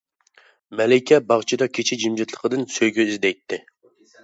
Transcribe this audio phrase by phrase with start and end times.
[0.79, 3.63] مەلىكە باغچىدا كېچە جىمجىتلىقىدىن سۆيگۈ ئىزدەيتتى.